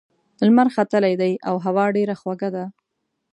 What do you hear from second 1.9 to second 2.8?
ډېره خوږه ده.